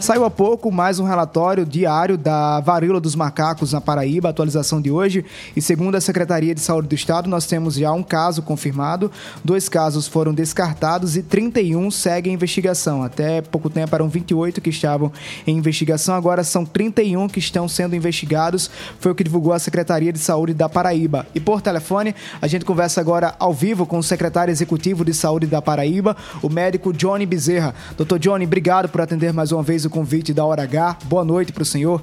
Saiu 0.00 0.24
há 0.24 0.30
pouco 0.30 0.70
mais 0.70 0.98
um 0.98 1.04
relatório 1.04 1.64
diário 1.64 2.18
da 2.18 2.60
varíola 2.60 3.00
dos 3.00 3.14
macacos 3.14 3.72
na 3.72 3.80
Paraíba, 3.80 4.28
atualização 4.28 4.78
de 4.78 4.90
hoje. 4.90 5.24
E 5.56 5.62
segundo 5.62 5.94
a 5.94 6.00
Secretaria 6.00 6.54
de 6.54 6.60
Saúde 6.60 6.88
do 6.88 6.94
Estado, 6.94 7.28
nós 7.28 7.46
temos 7.46 7.76
já 7.76 7.90
um 7.90 8.02
caso 8.02 8.42
confirmado, 8.42 9.10
dois 9.42 9.66
casos 9.66 10.06
foram 10.06 10.34
descartados 10.34 11.16
e 11.16 11.22
31 11.22 11.90
seguem 11.90 12.32
em 12.32 12.34
investigação. 12.34 13.02
Até 13.02 13.40
pouco 13.40 13.70
tempo 13.70 13.94
eram 13.94 14.08
28 14.08 14.60
que 14.60 14.68
estavam 14.68 15.10
em 15.46 15.56
investigação, 15.56 16.14
agora 16.14 16.44
são 16.44 16.66
31 16.66 17.26
que 17.28 17.38
estão 17.38 17.66
sendo 17.66 17.96
investigados. 17.96 18.70
Foi 19.00 19.12
o 19.12 19.14
que 19.14 19.24
divulgou 19.24 19.54
a 19.54 19.58
Secretaria 19.58 20.12
de 20.12 20.18
Saúde 20.18 20.52
da 20.52 20.68
Paraíba. 20.68 21.24
E 21.34 21.40
por 21.40 21.62
telefone, 21.62 22.14
a 22.42 22.46
gente 22.46 22.64
conversa 22.64 23.00
agora 23.00 23.34
ao 23.38 23.54
vivo 23.54 23.86
com 23.86 23.96
o 23.98 24.02
secretário 24.02 24.52
executivo 24.52 25.02
de 25.02 25.14
Saúde 25.14 25.46
da 25.46 25.62
Paraíba, 25.62 26.14
o 26.42 26.50
médico 26.50 26.92
Johnny 26.92 27.24
Bezerra. 27.24 27.74
Doutor 27.96 28.18
Johnny, 28.18 28.44
obrigado 28.44 28.88
por 28.90 29.00
atender 29.00 29.32
mais 29.32 29.50
uma 29.50 29.62
vez 29.62 29.83
o 29.84 29.90
convite 29.90 30.32
da 30.32 30.44
Hora 30.44 30.62
H. 30.62 30.98
Boa 31.04 31.24
noite 31.24 31.52
para 31.52 31.62
o 31.62 31.66
senhor. 31.66 32.02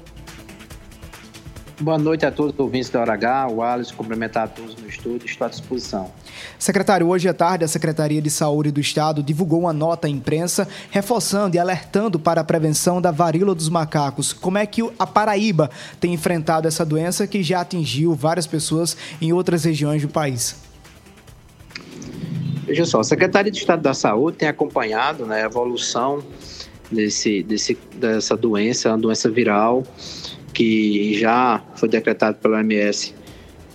Boa 1.82 1.98
noite 1.98 2.24
a 2.24 2.30
todos 2.30 2.54
os 2.54 2.60
ouvintes 2.60 2.90
da 2.90 3.00
Hora 3.00 3.14
H. 3.14 3.48
O 3.48 3.60
Alisson, 3.60 3.96
cumprimentar 3.96 4.44
a 4.44 4.46
todos 4.46 4.76
no 4.76 4.88
estúdio, 4.88 5.26
estou 5.26 5.46
à 5.46 5.50
disposição. 5.50 6.12
Secretário, 6.56 7.08
hoje 7.08 7.28
à 7.28 7.34
tarde 7.34 7.64
a 7.64 7.68
Secretaria 7.68 8.22
de 8.22 8.30
Saúde 8.30 8.70
do 8.70 8.80
Estado 8.80 9.20
divulgou 9.20 9.60
uma 9.60 9.72
nota 9.72 10.06
à 10.06 10.10
imprensa 10.10 10.68
reforçando 10.92 11.56
e 11.56 11.58
alertando 11.58 12.20
para 12.20 12.40
a 12.40 12.44
prevenção 12.44 13.02
da 13.02 13.10
varíola 13.10 13.52
dos 13.52 13.68
macacos. 13.68 14.32
Como 14.32 14.58
é 14.58 14.64
que 14.64 14.80
a 14.96 15.06
Paraíba 15.06 15.70
tem 15.98 16.14
enfrentado 16.14 16.68
essa 16.68 16.84
doença 16.84 17.26
que 17.26 17.42
já 17.42 17.62
atingiu 17.62 18.14
várias 18.14 18.46
pessoas 18.46 18.96
em 19.20 19.32
outras 19.32 19.64
regiões 19.64 20.02
do 20.02 20.08
país? 20.08 20.54
Veja 22.64 22.84
só, 22.84 23.00
a 23.00 23.04
Secretaria 23.04 23.50
de 23.50 23.58
Estado 23.58 23.82
da 23.82 23.92
Saúde 23.92 24.36
tem 24.38 24.48
acompanhado 24.48 25.26
né, 25.26 25.42
a 25.42 25.46
evolução 25.46 26.22
desse, 26.92 27.42
desse, 27.42 27.76
dessa 27.96 28.36
doença, 28.36 28.90
uma 28.90 28.98
doença 28.98 29.30
viral 29.30 29.82
que 30.52 31.14
já 31.18 31.62
foi 31.76 31.88
decretado 31.88 32.38
pela 32.38 32.58
OMS 32.58 33.14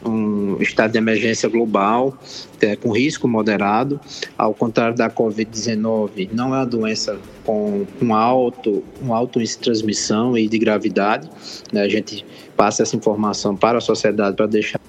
um 0.05 0.57
estado 0.61 0.91
de 0.91 0.97
emergência 0.97 1.49
global 1.49 2.17
é, 2.61 2.75
com 2.75 2.91
risco 2.91 3.27
moderado, 3.27 3.99
ao 4.37 4.53
contrário 4.53 4.95
da 4.95 5.09
Covid-19, 5.09 6.29
não 6.31 6.53
é 6.53 6.59
uma 6.59 6.65
doença 6.65 7.19
com 7.43 7.85
um 8.01 8.13
alto, 8.13 8.83
um 9.01 9.13
alto 9.13 9.39
índice 9.39 9.57
de 9.57 9.63
transmissão 9.63 10.37
e 10.37 10.47
de 10.47 10.57
gravidade. 10.57 11.29
Né? 11.71 11.81
A 11.81 11.89
gente 11.89 12.25
passa 12.55 12.83
essa 12.83 12.95
informação 12.95 13.55
para 13.55 13.77
a 13.77 13.81
sociedade 13.81 14.35
para 14.35 14.47
deixar 14.47 14.79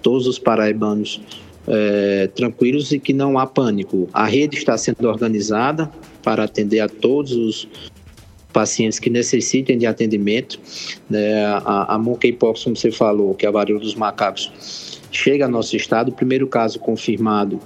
todos 0.00 0.26
os 0.26 0.38
paraibanos 0.38 1.20
é, 1.66 2.28
tranquilos 2.34 2.92
e 2.92 2.98
que 2.98 3.12
não 3.12 3.38
há 3.38 3.46
pânico. 3.46 4.08
A 4.12 4.26
rede 4.26 4.56
está 4.56 4.76
sendo 4.76 5.08
organizada 5.08 5.90
para 6.22 6.44
atender 6.44 6.80
a 6.80 6.88
todos 6.88 7.32
os 7.32 7.68
pacientes 8.52 8.98
que 8.98 9.10
necessitem 9.10 9.78
de 9.78 9.86
atendimento. 9.86 10.60
Né? 11.08 11.44
A, 11.44 11.94
a 11.94 11.98
monkeypox, 11.98 12.64
como 12.64 12.76
você 12.76 12.90
falou, 12.90 13.34
que 13.34 13.46
é 13.46 13.48
a 13.48 13.52
varíola 13.52 13.80
dos 13.80 13.94
macacos, 13.94 15.00
chega 15.10 15.46
ao 15.46 15.50
nosso 15.50 15.76
estado. 15.76 16.10
O 16.10 16.12
primeiro 16.12 16.46
caso 16.46 16.78
confirmado 16.78 17.58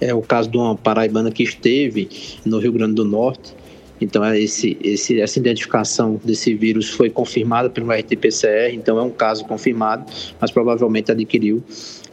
é 0.00 0.12
o 0.14 0.20
caso 0.20 0.50
de 0.50 0.56
uma 0.56 0.76
paraibana 0.76 1.30
que 1.30 1.42
esteve 1.42 2.08
no 2.44 2.58
Rio 2.58 2.72
Grande 2.72 2.94
do 2.94 3.04
Norte. 3.04 3.54
Então, 3.98 4.22
é 4.22 4.38
esse, 4.38 4.76
esse, 4.82 5.20
essa 5.20 5.38
identificação 5.38 6.20
desse 6.22 6.52
vírus 6.52 6.90
foi 6.90 7.08
confirmada 7.08 7.70
pelo 7.70 7.90
RT-PCR, 7.90 8.74
então 8.74 8.98
é 8.98 9.02
um 9.02 9.10
caso 9.10 9.44
confirmado, 9.46 10.04
mas 10.38 10.50
provavelmente 10.50 11.10
adquiriu 11.10 11.64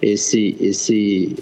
esse, 0.01 0.55
esse, 0.61 1.35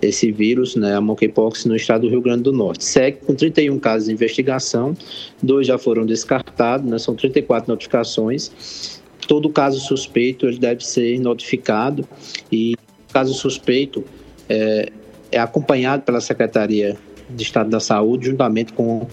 esse 0.00 0.30
vírus, 0.30 0.76
né, 0.76 0.94
a 0.94 1.00
monkeypox, 1.00 1.64
no 1.64 1.76
estado 1.76 2.02
do 2.02 2.08
Rio 2.08 2.20
Grande 2.20 2.42
do 2.42 2.52
Norte. 2.52 2.84
Segue 2.84 3.18
com 3.24 3.34
31 3.34 3.78
casos 3.78 4.08
de 4.08 4.14
investigação, 4.14 4.96
dois 5.42 5.66
já 5.66 5.78
foram 5.78 6.04
descartados, 6.04 6.88
né, 6.88 6.98
são 6.98 7.14
34 7.14 7.70
notificações. 7.70 9.00
Todo 9.26 9.48
caso 9.48 9.80
suspeito 9.80 10.46
ele 10.46 10.58
deve 10.58 10.84
ser 10.84 11.18
notificado 11.18 12.06
e 12.52 12.74
caso 13.12 13.32
suspeito 13.32 14.04
é, 14.48 14.90
é 15.32 15.38
acompanhado 15.38 16.02
pela 16.02 16.20
Secretaria 16.20 16.96
de 17.30 17.42
Estado 17.42 17.70
da 17.70 17.80
Saúde, 17.80 18.26
juntamente 18.26 18.72
com 18.72 19.06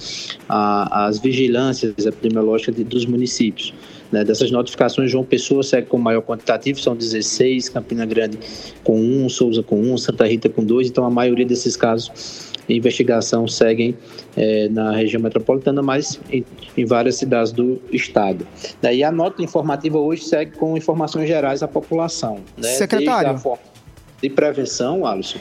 a, 0.49 1.05
as 1.07 1.19
vigilâncias 1.19 2.05
epidemiológicas 2.05 2.75
de, 2.75 2.83
dos 2.83 3.05
municípios. 3.05 3.73
Né? 4.11 4.23
Dessas 4.23 4.51
notificações, 4.51 5.09
João 5.09 5.23
Pessoa 5.23 5.63
segue 5.63 5.87
com 5.87 5.97
maior 5.97 6.21
quantitativo, 6.21 6.79
são 6.79 6.95
16, 6.95 7.69
Campina 7.69 8.05
Grande 8.05 8.37
com 8.83 8.99
1, 8.99 9.29
Souza 9.29 9.63
com 9.63 9.79
1, 9.79 9.97
Santa 9.97 10.25
Rita 10.25 10.49
com 10.49 10.63
2, 10.63 10.87
então 10.87 11.05
a 11.05 11.09
maioria 11.09 11.45
desses 11.45 11.75
casos 11.75 12.51
de 12.67 12.75
investigação 12.75 13.47
seguem 13.47 13.97
é, 14.35 14.69
na 14.69 14.91
região 14.91 15.21
metropolitana, 15.21 15.81
mas 15.81 16.19
em, 16.29 16.43
em, 16.77 16.85
várias 16.85 17.15
cidades 17.15 17.51
do 17.51 17.81
estado. 17.91 18.45
Daí 18.81 19.03
a 19.03 19.11
nota 19.11 19.41
informativa 19.41 19.97
hoje 19.97 20.23
segue 20.23 20.57
com 20.57 20.77
informações 20.77 21.27
gerais 21.27 21.63
à 21.63 21.67
população. 21.67 22.39
Né? 22.57 22.69
Secretário. 22.69 23.39
de 24.21 24.29
prevenção, 24.29 25.05
Alisson, 25.05 25.39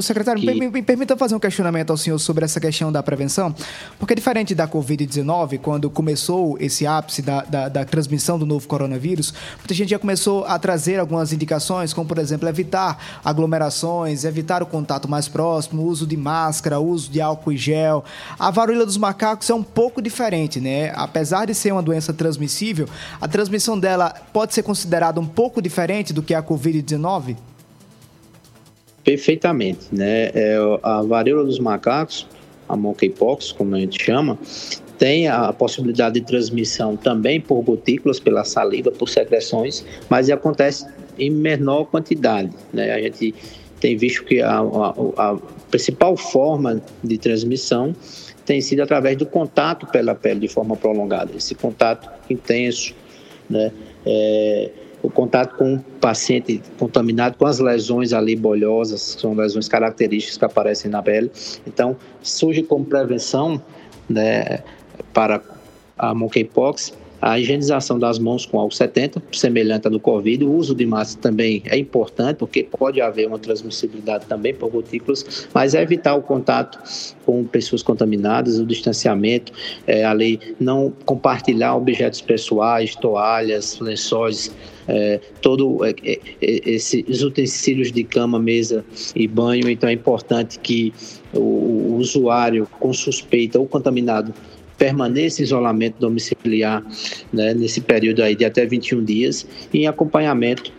Secretário, 0.00 0.40
que... 0.40 0.54
me, 0.54 0.70
me, 0.70 0.82
permita 0.82 1.16
fazer 1.16 1.34
um 1.34 1.38
questionamento 1.38 1.90
ao 1.90 1.96
senhor 1.96 2.18
sobre 2.18 2.44
essa 2.44 2.58
questão 2.58 2.90
da 2.90 3.02
prevenção, 3.02 3.54
porque 3.98 4.14
diferente 4.14 4.54
da 4.54 4.66
Covid-19, 4.66 5.58
quando 5.58 5.90
começou 5.90 6.56
esse 6.58 6.86
ápice 6.86 7.20
da, 7.20 7.42
da, 7.42 7.68
da, 7.68 7.84
transmissão 7.84 8.38
do 8.38 8.46
novo 8.46 8.66
coronavírus, 8.66 9.34
muita 9.58 9.74
gente 9.74 9.90
já 9.90 9.98
começou 9.98 10.44
a 10.44 10.58
trazer 10.58 10.98
algumas 10.98 11.32
indicações, 11.32 11.92
como, 11.92 12.08
por 12.08 12.18
exemplo, 12.18 12.48
evitar 12.48 13.20
aglomerações, 13.24 14.24
evitar 14.24 14.62
o 14.62 14.66
contato 14.66 15.08
mais 15.08 15.28
próximo, 15.28 15.82
uso 15.82 16.06
de 16.06 16.16
máscara, 16.16 16.80
uso 16.80 17.10
de 17.10 17.20
álcool 17.20 17.52
e 17.52 17.56
gel. 17.56 18.04
A 18.38 18.50
varíola 18.50 18.86
dos 18.86 18.96
macacos 18.96 19.48
é 19.50 19.54
um 19.54 19.62
pouco 19.62 20.00
diferente, 20.00 20.58
né? 20.58 20.92
Apesar 20.94 21.46
de 21.46 21.54
ser 21.54 21.72
uma 21.72 21.82
doença 21.82 22.14
transmissível, 22.14 22.88
a 23.20 23.28
transmissão 23.28 23.78
dela 23.78 24.14
pode 24.32 24.54
ser 24.54 24.62
considerada 24.62 25.20
um 25.20 25.26
pouco 25.26 25.60
diferente 25.60 26.12
do 26.12 26.22
que 26.22 26.34
a 26.34 26.42
Covid-19? 26.42 27.36
Perfeitamente, 29.06 29.86
né? 29.92 30.32
É, 30.34 30.56
a 30.82 31.00
varíola 31.00 31.44
dos 31.44 31.60
macacos, 31.60 32.26
a 32.68 32.76
monkeypox, 32.76 33.52
como 33.52 33.76
a 33.76 33.78
gente 33.78 34.02
chama, 34.02 34.36
tem 34.98 35.28
a 35.28 35.52
possibilidade 35.52 36.18
de 36.18 36.26
transmissão 36.26 36.96
também 36.96 37.40
por 37.40 37.62
gotículas, 37.62 38.18
pela 38.18 38.42
saliva, 38.42 38.90
por 38.90 39.08
secreções, 39.08 39.86
mas 40.10 40.28
acontece 40.28 40.88
em 41.16 41.30
menor 41.30 41.84
quantidade, 41.84 42.50
né? 42.72 42.90
A 42.92 43.00
gente 43.00 43.32
tem 43.78 43.96
visto 43.96 44.24
que 44.24 44.42
a, 44.42 44.58
a, 44.58 44.94
a 45.16 45.38
principal 45.70 46.16
forma 46.16 46.82
de 47.04 47.16
transmissão 47.16 47.94
tem 48.44 48.60
sido 48.60 48.80
através 48.82 49.16
do 49.16 49.24
contato 49.24 49.86
pela 49.86 50.16
pele 50.16 50.40
de 50.40 50.48
forma 50.48 50.76
prolongada, 50.76 51.30
esse 51.36 51.54
contato 51.54 52.10
intenso, 52.28 52.92
né? 53.48 53.70
É, 54.04 54.70
contato 55.36 55.56
com 55.56 55.74
o 55.74 55.78
paciente 56.00 56.62
contaminado 56.78 57.36
com 57.36 57.44
as 57.44 57.58
lesões 57.58 58.12
ali 58.12 58.34
bolhosas, 58.34 59.16
são 59.20 59.34
lesões 59.34 59.68
características 59.68 60.38
que 60.38 60.44
aparecem 60.44 60.90
na 60.90 61.02
pele. 61.02 61.30
Então, 61.66 61.96
surge 62.22 62.62
como 62.62 62.84
prevenção 62.84 63.60
né, 64.08 64.60
para 65.12 65.42
a 65.98 66.14
monkeypox 66.14 66.94
a 67.20 67.38
higienização 67.38 67.98
das 67.98 68.18
mãos 68.18 68.44
com 68.44 68.58
álcool 68.58 68.74
70, 68.74 69.22
semelhante 69.32 69.86
à 69.86 69.90
do 69.90 69.98
Covid. 69.98 70.44
O 70.44 70.52
uso 70.52 70.74
de 70.74 70.86
máscara 70.86 71.22
também 71.22 71.62
é 71.66 71.76
importante, 71.76 72.36
porque 72.38 72.64
pode 72.64 73.00
haver 73.00 73.26
uma 73.26 73.38
transmissibilidade 73.38 74.26
também 74.26 74.54
por 74.54 74.70
gotículas, 74.70 75.48
mas 75.54 75.74
é 75.74 75.82
evitar 75.82 76.14
o 76.14 76.22
contato 76.22 76.78
com 77.24 77.44
pessoas 77.44 77.82
contaminadas, 77.82 78.58
o 78.58 78.66
distanciamento, 78.66 79.52
é, 79.86 80.04
ali 80.04 80.40
não 80.60 80.92
compartilhar 81.04 81.74
objetos 81.74 82.20
pessoais, 82.20 82.94
toalhas, 82.94 83.78
lençóis, 83.80 84.54
é, 84.88 85.20
todo 85.40 85.84
é, 85.84 85.94
é, 86.04 86.20
é, 86.40 86.70
esses 86.70 87.22
utensílios 87.22 87.90
de 87.90 88.04
cama, 88.04 88.38
mesa 88.38 88.84
e 89.14 89.26
banho. 89.26 89.68
Então 89.68 89.88
é 89.88 89.92
importante 89.92 90.58
que 90.58 90.92
o, 91.32 91.40
o 91.40 91.96
usuário 91.96 92.68
com 92.78 92.92
suspeita 92.92 93.58
ou 93.58 93.66
contaminado 93.66 94.32
permaneça 94.78 95.40
em 95.40 95.44
isolamento 95.44 95.96
domiciliar 95.98 96.84
né, 97.32 97.54
nesse 97.54 97.80
período 97.80 98.22
aí 98.22 98.34
de 98.34 98.44
até 98.44 98.66
21 98.66 99.04
dias 99.04 99.46
em 99.72 99.86
acompanhamento 99.86 100.72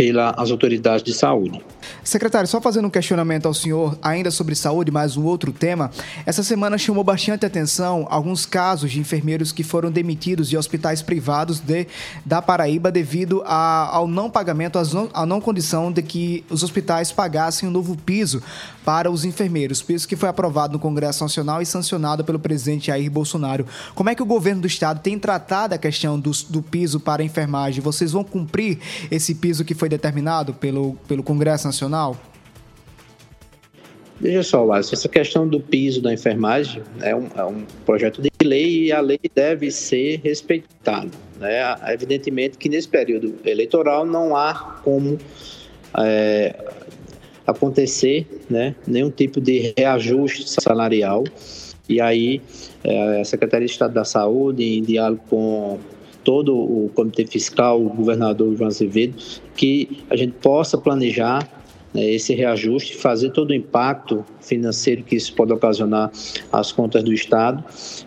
pelas 0.00 0.50
autoridades 0.50 1.02
de 1.02 1.12
saúde. 1.12 1.60
Secretário, 2.02 2.48
só 2.48 2.58
fazendo 2.58 2.86
um 2.86 2.90
questionamento 2.90 3.44
ao 3.44 3.52
senhor, 3.52 3.98
ainda 4.00 4.30
sobre 4.30 4.54
saúde, 4.54 4.90
mais 4.90 5.18
um 5.18 5.24
outro 5.24 5.52
tema. 5.52 5.90
Essa 6.24 6.42
semana 6.42 6.78
chamou 6.78 7.04
bastante 7.04 7.44
atenção 7.44 8.06
alguns 8.08 8.46
casos 8.46 8.90
de 8.90 8.98
enfermeiros 8.98 9.52
que 9.52 9.62
foram 9.62 9.90
demitidos 9.90 10.48
de 10.48 10.56
hospitais 10.56 11.02
privados 11.02 11.60
de, 11.60 11.86
da 12.24 12.40
Paraíba 12.40 12.90
devido 12.90 13.42
a, 13.44 13.94
ao 13.94 14.08
não 14.08 14.30
pagamento, 14.30 14.78
à 15.12 15.26
não 15.26 15.38
condição 15.38 15.92
de 15.92 16.00
que 16.00 16.44
os 16.48 16.62
hospitais 16.62 17.12
pagassem 17.12 17.68
um 17.68 17.72
novo 17.72 17.94
piso 17.94 18.42
para 18.82 19.10
os 19.10 19.26
enfermeiros. 19.26 19.82
Piso 19.82 20.08
que 20.08 20.16
foi 20.16 20.30
aprovado 20.30 20.72
no 20.72 20.78
Congresso 20.78 21.22
Nacional 21.22 21.60
e 21.60 21.66
sancionado 21.66 22.24
pelo 22.24 22.38
presidente 22.38 22.86
Jair 22.86 23.10
Bolsonaro. 23.10 23.66
Como 23.94 24.08
é 24.08 24.14
que 24.14 24.22
o 24.22 24.26
governo 24.26 24.62
do 24.62 24.66
estado 24.66 25.00
tem 25.00 25.18
tratado 25.18 25.74
a 25.74 25.78
questão 25.78 26.18
do, 26.18 26.30
do 26.48 26.62
piso 26.62 26.98
para 26.98 27.20
a 27.20 27.24
enfermagem? 27.24 27.82
Vocês 27.82 28.12
vão 28.12 28.24
cumprir 28.24 28.78
esse 29.10 29.34
piso 29.34 29.62
que 29.62 29.74
foi 29.74 29.89
determinado 29.90 30.54
pelo, 30.54 30.94
pelo 31.06 31.22
Congresso 31.22 31.66
Nacional? 31.66 32.16
Veja 34.20 34.42
só, 34.42 34.62
Lázaro, 34.62 34.94
essa 34.94 35.08
questão 35.08 35.48
do 35.48 35.58
piso 35.58 36.02
da 36.02 36.12
enfermagem 36.12 36.82
é 37.00 37.16
um, 37.16 37.26
é 37.34 37.44
um, 37.44 37.64
projeto 37.86 38.20
de 38.20 38.30
lei 38.42 38.84
e 38.84 38.92
a 38.92 39.00
lei 39.00 39.18
deve 39.34 39.70
ser 39.70 40.20
respeitada. 40.22 41.10
Né? 41.38 41.58
Evidentemente 41.88 42.58
que 42.58 42.68
nesse 42.68 42.86
período 42.86 43.34
eleitoral 43.46 44.04
não 44.04 44.36
há 44.36 44.78
como 44.84 45.18
é, 45.98 46.54
acontecer 47.46 48.26
né, 48.48 48.74
nenhum 48.86 49.10
tipo 49.10 49.40
de 49.40 49.72
reajuste 49.76 50.48
salarial. 50.50 51.24
E 51.88 51.98
aí 51.98 52.42
é, 52.84 53.22
a 53.22 53.24
Secretaria 53.24 53.66
de 53.66 53.72
Estado 53.72 53.94
da 53.94 54.04
Saúde, 54.04 54.62
em 54.62 54.82
diálogo 54.82 55.22
com 55.30 55.78
todo 56.24 56.56
o 56.56 56.90
Comitê 56.94 57.26
Fiscal, 57.26 57.80
o 57.80 57.88
governador 57.90 58.54
João 58.56 58.68
Azevedo, 58.68 59.14
que 59.56 60.04
a 60.10 60.16
gente 60.16 60.32
possa 60.34 60.76
planejar 60.78 61.48
né, 61.92 62.04
esse 62.08 62.34
reajuste, 62.34 62.96
fazer 62.96 63.30
todo 63.30 63.50
o 63.50 63.54
impacto 63.54 64.24
financeiro 64.40 65.02
que 65.02 65.16
isso 65.16 65.34
pode 65.34 65.52
ocasionar 65.52 66.10
às 66.52 66.72
contas 66.72 67.02
do 67.02 67.12
Estado. 67.12 67.64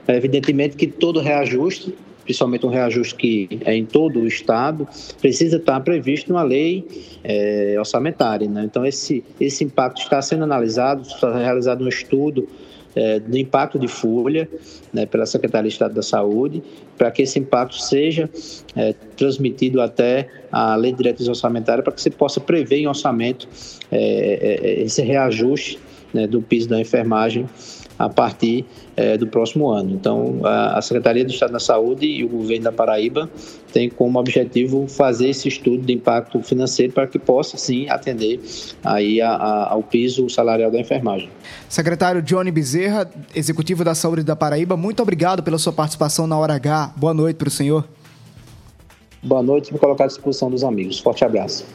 É 0.08 0.16
evidentemente 0.16 0.76
que 0.76 0.88
todo 0.88 1.20
reajuste, 1.20 1.94
principalmente 2.24 2.66
um 2.66 2.70
reajuste 2.70 3.16
que 3.16 3.60
é 3.66 3.76
em 3.76 3.86
todo 3.86 4.22
o 4.22 4.28
Estado, 4.28 4.88
precisa 5.20 5.58
estar 5.58 5.80
previsto 5.82 6.32
numa 6.32 6.44
lei 6.44 6.88
é, 7.24 7.76
orçamentária. 7.78 8.48
Né? 8.48 8.64
Então, 8.64 8.86
esse, 8.86 9.24
esse 9.40 9.64
impacto 9.64 10.02
está 10.02 10.22
sendo 10.22 10.44
analisado, 10.44 11.02
está 11.02 11.38
realizado 11.38 11.84
um 11.84 11.90
estudo 11.90 12.48
é, 12.96 13.20
do 13.20 13.38
impacto 13.38 13.80
de 13.80 13.88
folha 13.88 14.48
né, 14.92 15.06
pela 15.06 15.26
Secretaria 15.26 15.68
de 15.68 15.74
Estado 15.74 15.94
da 15.94 16.02
Saúde, 16.02 16.64
para 16.98 17.12
que 17.12 17.22
esse 17.22 17.40
impacto 17.40 17.80
seja 17.80 18.30
é, 18.76 18.94
transmitido 19.16 19.82
até 19.82 20.30
a 20.52 20.76
Lei 20.76 20.92
de 20.92 20.98
Diretriz 20.98 21.28
Orçamentária, 21.28 21.84
para 21.84 21.94
que 21.94 22.02
você 22.02 22.10
possa 22.10 22.40
prever 22.40 22.78
em 22.78 22.88
orçamento 22.88 23.48
é, 23.92 23.98
é, 23.98 24.68
é 24.68 24.84
esse 24.84 25.02
reajuste 25.02 25.80
né, 26.14 26.28
do 26.28 26.42
piso 26.42 26.70
da 26.70 26.80
enfermagem 26.80 27.48
a 27.98 28.10
partir 28.10 28.66
é, 28.96 29.18
do 29.18 29.28
próximo 29.28 29.70
ano. 29.70 29.92
Então, 29.92 30.40
a, 30.44 30.78
a, 30.78 30.82
Secretaria 30.82 31.24
do 31.24 31.32
Estado 31.32 31.54
da 31.54 31.60
Saúde 31.60 32.06
e 32.06 32.24
o 32.24 32.30
governo 32.30 32.66
da 32.66 32.72
Paraíba 32.72 33.30
têm 33.72 33.90
como 33.90 34.20
objetivo 34.20 34.88
fazer 34.88 35.30
esse 35.30 35.48
estudo 35.48 35.84
de 35.84 35.94
impacto 35.94 36.42
financeiro 36.42 36.94
para 36.94 37.08
que 37.08 37.18
possa, 37.18 37.58
sim, 37.58 37.90
atender 37.90 38.40
aí 38.84 39.22
a, 39.22 39.32
a, 39.32 39.74
ao 39.74 39.84
piso 39.84 40.30
salarial 40.30 40.72
da 40.72 40.80
enfermagem. 40.80 41.30
Secretário 41.70 42.22
Johnny 42.22 42.52
Bezerra, 42.52 43.10
executivo 43.36 43.84
da 43.84 43.96
Saúde 43.96 44.24
da 44.24 44.36
Paraíba, 44.36 44.76
muito 44.78 45.02
obrigado 45.02 45.44
pela 45.44 45.58
sua 45.58 45.74
participação 45.74 46.28
na 46.28 46.38
Hora 46.38 46.56
H. 46.56 46.94
Boa 46.96 47.14
noite 47.14 47.38
para 47.38 47.48
o 47.48 47.52
senhor. 47.52 47.86
Boa 49.22 49.42
noite, 49.42 49.72
me 49.72 49.80
colocar 49.80 50.04
à 50.04 50.08
disposição 50.08 50.50
dos 50.52 50.66
amigos. 50.66 51.00
Forte 51.00 51.24
abraço. 51.24 51.66